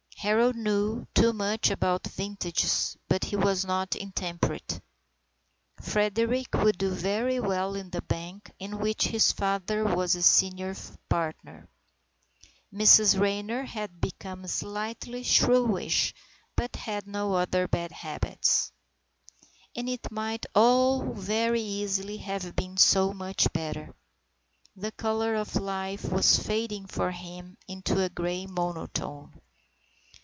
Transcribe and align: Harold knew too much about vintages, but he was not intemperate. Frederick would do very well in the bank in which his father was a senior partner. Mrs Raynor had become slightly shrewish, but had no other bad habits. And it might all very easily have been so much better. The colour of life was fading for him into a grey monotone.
Harold 0.21 0.55
knew 0.55 1.03
too 1.15 1.33
much 1.33 1.71
about 1.71 2.05
vintages, 2.05 2.95
but 3.07 3.23
he 3.25 3.35
was 3.35 3.65
not 3.65 3.95
intemperate. 3.95 4.79
Frederick 5.81 6.53
would 6.53 6.77
do 6.77 6.91
very 6.91 7.39
well 7.39 7.73
in 7.73 7.89
the 7.89 8.03
bank 8.03 8.51
in 8.59 8.77
which 8.77 9.05
his 9.07 9.31
father 9.31 9.83
was 9.83 10.13
a 10.13 10.21
senior 10.21 10.75
partner. 11.09 11.67
Mrs 12.71 13.19
Raynor 13.19 13.63
had 13.63 13.99
become 13.99 14.45
slightly 14.45 15.23
shrewish, 15.23 16.13
but 16.55 16.75
had 16.75 17.07
no 17.07 17.33
other 17.33 17.67
bad 17.67 17.91
habits. 17.91 18.71
And 19.75 19.89
it 19.89 20.11
might 20.11 20.45
all 20.53 21.01
very 21.13 21.61
easily 21.63 22.17
have 22.17 22.55
been 22.55 22.77
so 22.77 23.11
much 23.11 23.51
better. 23.53 23.95
The 24.75 24.91
colour 24.91 25.33
of 25.33 25.55
life 25.55 26.11
was 26.11 26.37
fading 26.37 26.85
for 26.85 27.09
him 27.09 27.57
into 27.67 27.99
a 28.03 28.09
grey 28.09 28.45
monotone. 28.45 29.33